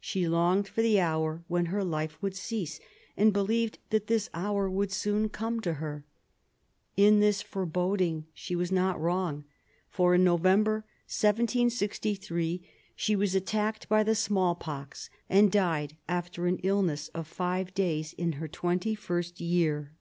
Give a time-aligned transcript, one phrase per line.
[0.00, 2.80] She longed for the hour when her life would cease,
[3.16, 6.04] and believed that this hour would soon come to her.
[6.96, 9.44] In this foreboding she was not wrong,
[9.88, 16.58] for in November 1763 she was attacked by the small pox, and died after an
[16.64, 19.92] illness of five days, in her twenty first year.